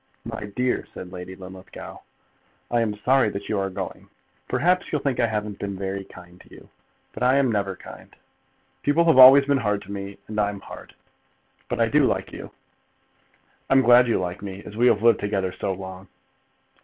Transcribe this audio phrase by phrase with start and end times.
[0.25, 1.99] "My dear," said Lady Linlithgow,
[2.71, 4.09] "I am sorry that you are going.
[4.47, 6.69] Perhaps you'll think I haven't been very kind to you,
[7.13, 8.15] but I never am kind.
[8.81, 10.95] People have always been hard to me, and I'm hard.
[11.69, 12.49] But I do like you."
[13.69, 16.07] "I'm glad you like me, as we have lived together so long."